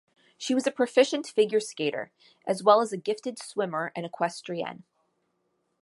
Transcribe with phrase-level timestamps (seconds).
[0.35, 2.09] She was a proficient figure skater,
[2.47, 4.81] as well as a gifted swimmer and equestrienne.